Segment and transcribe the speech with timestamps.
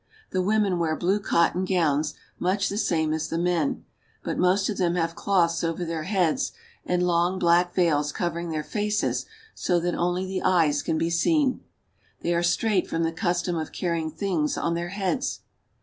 [0.31, 3.85] The women wear blue cotton gowns, much the same as the men,
[4.23, 8.63] but most of them have cloths over their heads and long, black veils covering their
[8.63, 11.61] faces so that only the eyes can be seen.
[12.21, 15.41] They are straight from the custom of carrying things on their heads.